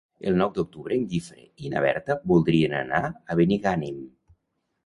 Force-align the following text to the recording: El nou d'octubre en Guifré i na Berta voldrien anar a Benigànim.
El 0.29 0.37
nou 0.37 0.53
d'octubre 0.53 0.95
en 0.99 1.03
Guifré 1.11 1.43
i 1.67 1.71
na 1.73 1.83
Berta 1.85 2.17
voldrien 2.33 2.75
anar 2.81 3.03
a 3.13 3.39
Benigànim. 3.41 4.01